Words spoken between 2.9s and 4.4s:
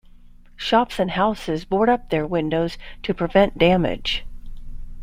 to prevent damage.